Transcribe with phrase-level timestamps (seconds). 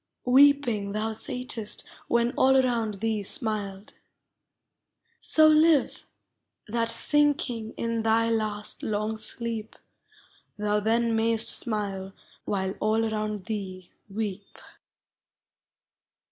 [0.25, 3.93] Weeping thou sat'st when all around thee smiled:
[5.19, 6.07] So live,
[6.67, 9.75] that, sinking in thy last long sleep,
[10.57, 12.13] Thou then mayst smile
[12.45, 14.57] while all around thee weep.